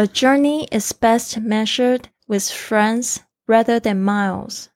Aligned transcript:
A 0.00 0.06
journey 0.06 0.68
is 0.70 0.92
best 0.92 1.40
measured 1.40 2.08
with 2.28 2.48
friends 2.48 3.24
rather 3.48 3.80
than 3.80 4.00
miles. 4.00 4.68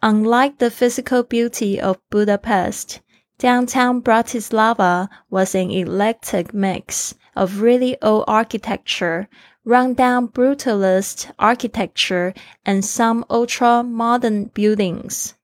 Unlike 0.00 0.56
the 0.56 0.70
physical 0.70 1.22
beauty 1.22 1.78
of 1.78 2.00
Budapest, 2.08 3.00
downtown 3.36 4.00
Bratislava 4.00 5.10
was 5.28 5.54
an 5.54 5.70
eclectic 5.70 6.54
mix 6.54 7.14
of 7.36 7.60
really 7.60 8.00
old 8.00 8.24
architecture, 8.26 9.28
rundown 9.66 10.28
brutalist 10.28 11.30
architecture, 11.38 12.32
and 12.64 12.82
some 12.82 13.26
ultra 13.28 13.82
modern 13.82 14.44
buildings. 14.44 15.34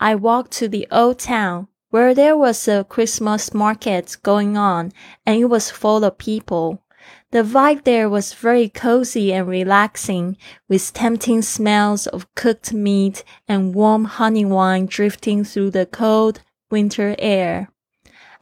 I 0.00 0.16
walked 0.16 0.50
to 0.54 0.66
the 0.66 0.88
old 0.90 1.20
town 1.20 1.68
where 1.90 2.12
there 2.12 2.36
was 2.36 2.66
a 2.66 2.82
Christmas 2.82 3.54
market 3.54 4.16
going 4.24 4.56
on 4.56 4.90
and 5.24 5.40
it 5.40 5.44
was 5.44 5.70
full 5.70 6.04
of 6.04 6.18
people. 6.18 6.82
The 7.30 7.42
vibe 7.42 7.84
there 7.84 8.08
was 8.08 8.34
very 8.34 8.68
cozy 8.68 9.32
and 9.32 9.46
relaxing, 9.46 10.36
with 10.68 10.92
tempting 10.92 11.42
smells 11.42 12.06
of 12.06 12.32
cooked 12.34 12.72
meat 12.72 13.24
and 13.46 13.74
warm 13.74 14.04
honey 14.04 14.44
wine 14.44 14.86
drifting 14.86 15.44
through 15.44 15.70
the 15.70 15.86
cold 15.86 16.40
winter 16.70 17.14
air. 17.18 17.70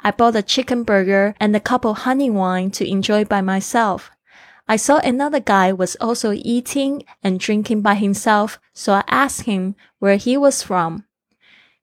I 0.01 0.11
bought 0.11 0.37
a 0.37 0.43
chicken 0.43 0.83
burger 0.83 1.35
and 1.41 1.57
a 1.57 1.61
cup 1.61 1.85
of 1.85 1.99
honey 1.99 2.31
wine 2.31 2.71
to 2.73 2.89
enjoy 2.89 3.25
by 3.25 3.41
myself. 3.41 4.11
I 4.67 4.77
saw 4.77 4.99
another 4.99 5.41
guy 5.41 5.73
was 5.73 5.97
also 6.01 6.33
eating 6.33 7.05
and 7.23 7.41
drinking 7.41 7.83
by 7.83 7.95
himself, 7.95 8.59
so 8.73 8.95
I 8.95 9.05
asked 9.09 9.43
him 9.43 9.77
where 9.99 10.17
he 10.17 10.37
was 10.37 10.63
from. 10.63 11.05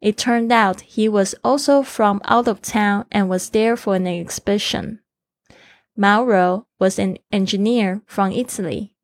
It 0.01 0.17
turned 0.17 0.51
out 0.51 0.81
he 0.81 1.07
was 1.07 1.35
also 1.43 1.83
from 1.83 2.21
out 2.25 2.47
of 2.47 2.61
town 2.61 3.05
and 3.11 3.29
was 3.29 3.49
there 3.49 3.77
for 3.77 3.95
an 3.95 4.07
exhibition. 4.07 4.99
Mauro 6.01 6.65
was 6.79 6.97
an 6.97 7.19
engineer 7.31 8.01
from 8.07 8.31
Italy. 8.31 8.95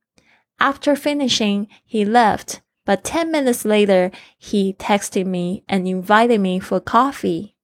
After 0.59 0.95
finishing, 0.95 1.67
he 1.85 2.03
left, 2.03 2.61
but 2.87 3.03
10 3.03 3.29
minutes 3.31 3.65
later, 3.65 4.09
he 4.39 4.73
texted 4.73 5.27
me 5.27 5.63
and 5.69 5.87
invited 5.87 6.41
me 6.41 6.57
for 6.59 6.79
coffee. 6.79 7.55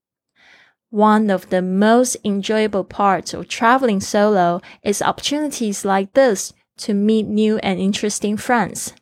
One 0.92 1.32
of 1.32 1.50
the 1.50 1.64
most 1.64 2.16
enjoyable 2.24 2.84
parts 2.84 3.34
of 3.34 3.48
traveling 3.48 4.02
solo 4.02 4.62
is 4.84 5.02
opportunities 5.02 5.84
like 5.84 6.14
this 6.14 6.54
to 6.86 6.94
meet 6.94 7.26
new 7.26 7.58
and 7.58 7.80
interesting 7.80 8.38
friends. 8.38 8.94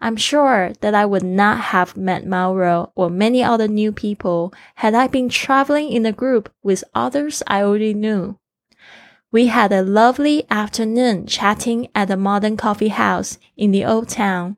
I'm 0.00 0.16
sure 0.16 0.72
that 0.80 0.96
I 0.96 1.06
would 1.06 1.22
not 1.22 1.60
have 1.60 1.96
met 1.96 2.26
Mauro 2.26 2.90
or 2.96 3.08
many 3.08 3.40
other 3.40 3.68
new 3.68 3.92
people 3.92 4.52
had 4.82 4.94
I 4.94 5.06
been 5.06 5.28
traveling 5.28 5.90
in 5.90 6.04
a 6.04 6.10
group 6.10 6.52
with 6.60 6.82
others 6.92 7.40
I 7.46 7.62
already 7.62 7.94
knew. 7.94 8.40
We 9.36 9.48
had 9.48 9.70
a 9.70 9.82
lovely 9.82 10.46
afternoon 10.48 11.26
chatting 11.26 11.88
at 11.94 12.08
the 12.08 12.16
modern 12.16 12.56
coffee 12.56 12.88
house 12.88 13.36
in 13.54 13.70
the 13.70 13.84
old 13.84 14.08
town. 14.08 14.56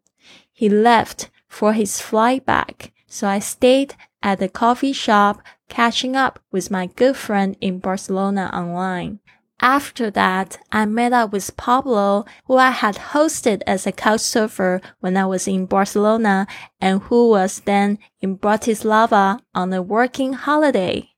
He 0.53 0.69
left 0.69 1.31
for 1.49 1.73
his 1.73 2.01
flight 2.01 2.47
back, 2.47 2.93
so 3.09 3.27
I 3.27 3.41
stayed 3.41 3.97
at 4.23 4.39
the 4.39 4.49
coffee 4.49 4.93
shop 4.93 5.43
catching 5.69 6.15
up 6.15 6.39
with 6.53 6.71
my 6.71 6.87
good 6.87 7.17
friend 7.17 7.57
in 7.61 7.81
Barcelona 7.81 8.53
online. 8.55 9.19
After 9.61 10.13
that, 10.13 10.59
I 10.71 10.85
met 10.85 11.13
up 11.13 11.33
with 11.33 11.57
Pablo, 11.57 12.25
who 12.45 12.57
I 12.57 12.71
had 12.71 13.11
hosted 13.11 13.63
as 13.67 13.85
a 13.85 13.91
couch 13.91 14.21
surfer 14.21 14.81
when 15.01 15.17
I 15.17 15.27
was 15.27 15.49
in 15.49 15.67
Barcelona 15.67 16.47
and 16.81 17.03
who 17.03 17.31
was 17.31 17.63
then 17.65 17.99
in 18.21 18.39
Bratislava 18.39 19.41
on 19.57 19.73
a 19.73 19.83
working 19.83 20.35
holiday. 20.35 21.11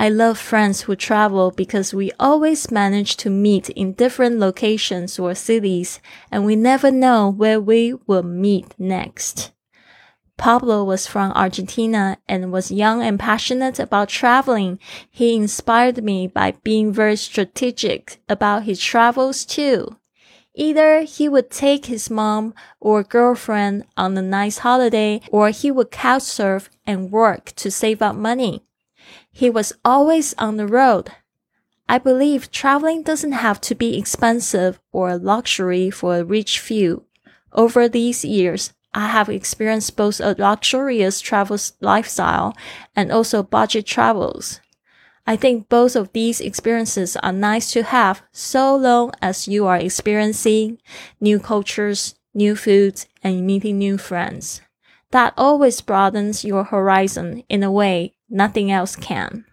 I 0.00 0.08
love 0.10 0.38
friends 0.38 0.82
who 0.82 0.94
travel 0.94 1.50
because 1.50 1.92
we 1.92 2.12
always 2.20 2.70
manage 2.70 3.16
to 3.16 3.30
meet 3.30 3.68
in 3.70 3.94
different 3.94 4.38
locations 4.38 5.18
or 5.18 5.34
cities 5.34 5.98
and 6.30 6.44
we 6.44 6.54
never 6.54 6.92
know 6.92 7.28
where 7.28 7.60
we 7.60 7.94
will 8.06 8.22
meet 8.22 8.78
next. 8.78 9.50
Pablo 10.36 10.84
was 10.84 11.08
from 11.08 11.32
Argentina 11.32 12.16
and 12.28 12.52
was 12.52 12.70
young 12.70 13.02
and 13.02 13.18
passionate 13.18 13.80
about 13.80 14.08
traveling. 14.08 14.78
He 15.10 15.34
inspired 15.34 16.04
me 16.04 16.28
by 16.28 16.52
being 16.62 16.92
very 16.92 17.16
strategic 17.16 18.20
about 18.28 18.62
his 18.62 18.80
travels 18.80 19.44
too. 19.44 19.96
Either 20.54 21.02
he 21.02 21.28
would 21.28 21.50
take 21.50 21.86
his 21.86 22.08
mom 22.08 22.54
or 22.78 23.02
girlfriend 23.02 23.84
on 23.96 24.16
a 24.16 24.22
nice 24.22 24.58
holiday 24.58 25.20
or 25.32 25.50
he 25.50 25.72
would 25.72 25.90
couch 25.90 26.22
surf 26.22 26.70
and 26.86 27.10
work 27.10 27.46
to 27.56 27.68
save 27.68 28.00
up 28.00 28.14
money. 28.14 28.62
He 29.30 29.50
was 29.50 29.72
always 29.84 30.34
on 30.34 30.56
the 30.56 30.66
road. 30.66 31.10
I 31.88 31.98
believe 31.98 32.50
traveling 32.50 33.02
doesn't 33.02 33.32
have 33.32 33.60
to 33.62 33.74
be 33.74 33.96
expensive 33.96 34.78
or 34.92 35.08
a 35.08 35.16
luxury 35.16 35.90
for 35.90 36.16
a 36.16 36.24
rich 36.24 36.58
few. 36.60 37.04
Over 37.52 37.88
these 37.88 38.24
years, 38.24 38.74
I 38.92 39.08
have 39.08 39.28
experienced 39.28 39.96
both 39.96 40.20
a 40.20 40.34
luxurious 40.38 41.20
travel 41.20 41.58
lifestyle 41.80 42.56
and 42.94 43.10
also 43.10 43.42
budget 43.42 43.86
travels. 43.86 44.60
I 45.26 45.36
think 45.36 45.68
both 45.68 45.94
of 45.94 46.12
these 46.12 46.40
experiences 46.40 47.16
are 47.16 47.32
nice 47.32 47.70
to 47.72 47.82
have 47.82 48.22
so 48.32 48.74
long 48.74 49.12
as 49.20 49.46
you 49.46 49.66
are 49.66 49.76
experiencing 49.76 50.78
new 51.20 51.38
cultures, 51.38 52.14
new 52.34 52.56
foods, 52.56 53.06
and 53.22 53.46
meeting 53.46 53.78
new 53.78 53.98
friends. 53.98 54.62
That 55.10 55.34
always 55.36 55.80
broadens 55.80 56.44
your 56.44 56.64
horizon 56.64 57.44
in 57.48 57.62
a 57.62 57.72
way 57.72 58.14
Nothing 58.30 58.70
else 58.70 58.96
can. 58.96 59.44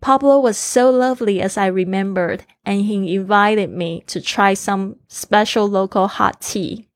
Pablo 0.00 0.38
was 0.38 0.56
so 0.56 0.90
lovely 0.90 1.40
as 1.40 1.56
I 1.56 1.66
remembered, 1.66 2.44
and 2.64 2.82
he 2.82 3.14
invited 3.14 3.70
me 3.70 4.04
to 4.06 4.20
try 4.20 4.54
some 4.54 4.96
special 5.08 5.66
local 5.68 6.06
hot 6.06 6.40
tea, 6.40 6.88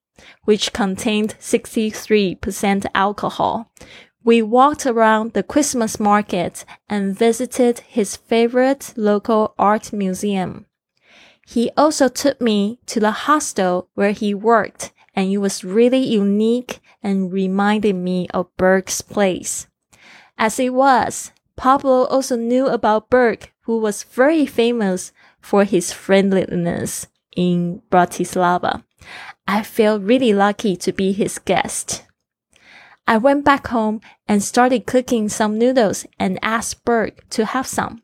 which 0.44 0.72
contained 0.72 1.34
63% 1.40 2.86
alcohol. 2.94 3.72
We 4.24 4.40
walked 4.40 4.86
around 4.86 5.32
the 5.32 5.42
Christmas 5.42 5.98
market 5.98 6.64
and 6.88 7.18
visited 7.18 7.80
his 7.80 8.14
favorite 8.14 8.94
local 8.96 9.54
art 9.58 9.92
museum. 9.92 10.66
He 11.44 11.72
also 11.76 12.08
took 12.08 12.40
me 12.40 12.78
to 12.86 13.00
the 13.00 13.10
hostel 13.10 13.88
where 13.94 14.12
he 14.12 14.32
worked, 14.32 14.92
and 15.12 15.28
it 15.28 15.38
was 15.38 15.64
really 15.64 15.98
unique 15.98 16.80
and 17.02 17.32
reminded 17.32 17.96
me 17.96 18.28
of 18.32 18.56
Burke's 18.56 19.00
place. 19.02 19.66
As 20.42 20.58
it 20.58 20.74
was, 20.74 21.30
Pablo 21.54 22.02
also 22.06 22.34
knew 22.34 22.66
about 22.66 23.08
Burke, 23.08 23.52
who 23.60 23.78
was 23.78 24.02
very 24.02 24.44
famous 24.44 25.12
for 25.40 25.62
his 25.62 25.92
friendliness 25.92 27.06
in 27.36 27.80
Bratislava. 27.92 28.82
I 29.46 29.62
felt 29.62 30.02
really 30.02 30.32
lucky 30.32 30.74
to 30.78 30.90
be 30.90 31.12
his 31.12 31.38
guest. 31.38 32.02
I 33.06 33.18
went 33.18 33.44
back 33.44 33.68
home 33.68 34.00
and 34.26 34.42
started 34.42 34.84
cooking 34.84 35.28
some 35.28 35.60
noodles 35.60 36.06
and 36.18 36.40
asked 36.42 36.84
Burke 36.84 37.22
to 37.30 37.44
have 37.44 37.68
some. 37.68 38.02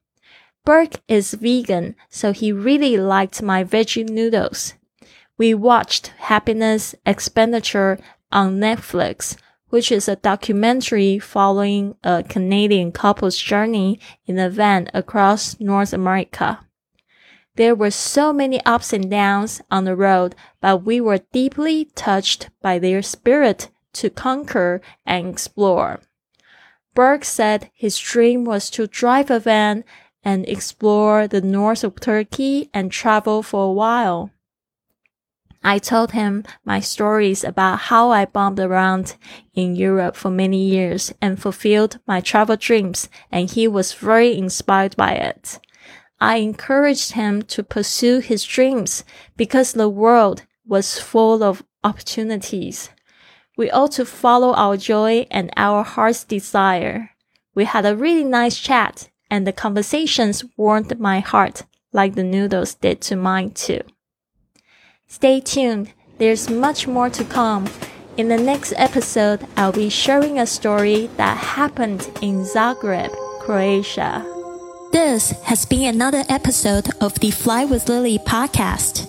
Burke 0.64 1.00
is 1.08 1.34
vegan, 1.34 1.96
so 2.08 2.32
he 2.32 2.52
really 2.52 2.96
liked 2.96 3.42
my 3.42 3.64
veggie 3.64 4.08
noodles. 4.08 4.74
We 5.38 5.54
watched 5.54 6.12
Happiness 6.30 6.94
Expenditure 7.04 7.98
on 8.30 8.60
Netflix, 8.60 9.36
which 9.70 9.92
is 9.92 10.08
a 10.08 10.16
documentary 10.16 11.18
following 11.18 11.94
a 12.02 12.24
Canadian 12.28 12.92
couple's 12.92 13.38
journey 13.38 14.00
in 14.26 14.38
a 14.38 14.48
van 14.48 14.88
across 14.94 15.58
North 15.60 15.92
America. 15.92 16.60
There 17.56 17.74
were 17.74 17.90
so 17.90 18.32
many 18.32 18.64
ups 18.64 18.92
and 18.92 19.10
downs 19.10 19.60
on 19.70 19.84
the 19.84 19.96
road, 19.96 20.36
but 20.60 20.84
we 20.84 21.00
were 21.00 21.26
deeply 21.32 21.86
touched 21.96 22.50
by 22.62 22.78
their 22.78 23.02
spirit 23.02 23.68
to 23.94 24.10
conquer 24.10 24.80
and 25.04 25.28
explore. 25.28 26.00
Burke 26.94 27.24
said 27.24 27.70
his 27.74 27.98
dream 27.98 28.44
was 28.44 28.70
to 28.70 28.86
drive 28.86 29.30
a 29.30 29.40
van 29.40 29.84
and 30.24 30.48
explore 30.48 31.26
the 31.26 31.40
north 31.40 31.84
of 31.84 31.98
Turkey 32.00 32.70
and 32.72 32.92
travel 32.92 33.42
for 33.42 33.66
a 33.66 33.72
while. 33.72 34.30
I 35.62 35.78
told 35.78 36.12
him 36.12 36.44
my 36.64 36.80
stories 36.80 37.42
about 37.42 37.80
how 37.90 38.10
I 38.10 38.24
bumped 38.24 38.60
around 38.60 39.16
in 39.54 39.74
Europe 39.74 40.16
for 40.16 40.30
many 40.30 40.64
years 40.64 41.12
and 41.20 41.40
fulfilled 41.40 41.98
my 42.06 42.20
travel 42.20 42.56
dreams, 42.56 43.08
and 43.30 43.50
he 43.50 43.66
was 43.66 43.92
very 43.92 44.36
inspired 44.36 44.96
by 44.96 45.12
it. 45.12 45.58
I 46.20 46.36
encouraged 46.36 47.12
him 47.12 47.42
to 47.42 47.62
pursue 47.62 48.18
his 48.20 48.44
dreams 48.44 49.04
because 49.36 49.72
the 49.72 49.88
world 49.88 50.44
was 50.66 50.98
full 50.98 51.42
of 51.42 51.64
opportunities. 51.84 52.90
We 53.56 53.70
ought 53.70 53.92
to 53.92 54.04
follow 54.04 54.54
our 54.54 54.76
joy 54.76 55.26
and 55.30 55.50
our 55.56 55.82
heart's 55.82 56.24
desire. 56.24 57.10
We 57.54 57.64
had 57.64 57.86
a 57.86 57.96
really 57.96 58.24
nice 58.24 58.58
chat 58.58 59.10
and 59.30 59.46
the 59.46 59.52
conversations 59.52 60.44
warmed 60.56 60.98
my 60.98 61.20
heart 61.20 61.64
like 61.92 62.14
the 62.14 62.24
noodles 62.24 62.74
did 62.74 63.00
to 63.02 63.16
mine 63.16 63.50
too. 63.50 63.80
Stay 65.10 65.40
tuned. 65.40 65.90
There's 66.18 66.50
much 66.50 66.86
more 66.86 67.08
to 67.08 67.24
come. 67.24 67.66
In 68.18 68.28
the 68.28 68.36
next 68.36 68.74
episode, 68.76 69.46
I'll 69.56 69.72
be 69.72 69.88
sharing 69.88 70.38
a 70.38 70.46
story 70.46 71.08
that 71.16 71.38
happened 71.38 72.10
in 72.20 72.44
Zagreb, 72.44 73.10
Croatia. 73.40 74.22
This 74.92 75.30
has 75.44 75.64
been 75.64 75.94
another 75.94 76.24
episode 76.28 76.88
of 77.00 77.18
the 77.20 77.30
Fly 77.30 77.64
with 77.64 77.88
Lily 77.88 78.18
podcast. 78.18 79.06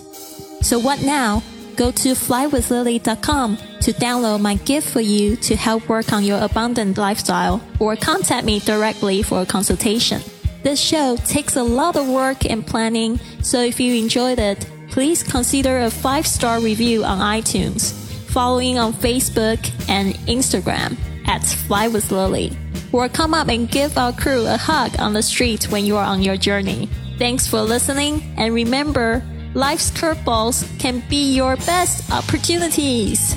So 0.64 0.78
what 0.78 1.02
now? 1.02 1.42
Go 1.76 1.90
to 1.90 2.08
flywithlily.com 2.12 3.56
to 3.80 3.92
download 3.92 4.40
my 4.40 4.54
gift 4.54 4.88
for 4.88 5.00
you 5.02 5.36
to 5.36 5.54
help 5.54 5.86
work 5.86 6.14
on 6.14 6.24
your 6.24 6.42
abundant 6.42 6.96
lifestyle 6.96 7.60
or 7.78 7.94
contact 7.94 8.46
me 8.46 8.58
directly 8.60 9.22
for 9.22 9.42
a 9.42 9.46
consultation. 9.46 10.22
This 10.62 10.80
show 10.80 11.16
takes 11.26 11.56
a 11.56 11.62
lot 11.62 11.96
of 11.96 12.08
work 12.08 12.46
and 12.46 12.66
planning, 12.66 13.20
so 13.42 13.60
if 13.60 13.78
you 13.78 13.94
enjoyed 14.02 14.38
it, 14.38 14.66
please 14.90 15.22
consider 15.22 15.78
a 15.78 15.90
five 15.90 16.26
star 16.26 16.60
review 16.60 17.04
on 17.04 17.18
iTunes, 17.18 17.92
following 18.30 18.78
on 18.78 18.92
Facebook 18.92 19.58
and 19.88 20.14
Instagram 20.26 20.96
at 21.26 21.44
Fly 21.44 21.88
with 21.88 22.10
Lily 22.10 22.56
or 22.92 23.08
come 23.08 23.34
up 23.34 23.48
and 23.48 23.70
give 23.70 23.96
our 23.96 24.12
crew 24.12 24.46
a 24.46 24.56
hug 24.56 24.98
on 24.98 25.12
the 25.12 25.22
street 25.22 25.70
when 25.70 25.84
you 25.84 25.96
are 25.96 26.04
on 26.04 26.22
your 26.22 26.36
journey. 26.36 26.88
Thanks 27.18 27.46
for 27.46 27.60
listening, 27.60 28.22
and 28.36 28.54
remember, 28.54 29.22
life's 29.54 29.90
curveballs 29.90 30.66
can 30.78 31.02
be 31.08 31.34
your 31.34 31.56
best 31.56 32.10
opportunities. 32.10 33.36